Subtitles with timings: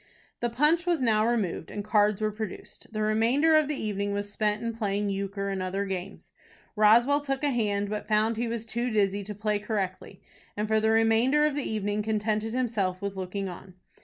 [0.39, 2.91] The punch was now removed, and cards were produced.
[2.91, 6.31] The remainder of the evening was spent in playing euchre and other games.
[6.75, 10.19] Roswell took a hand, but found he was too dizzy to play correctly,
[10.57, 13.75] and for the remainder of the evening contented himself with looking on.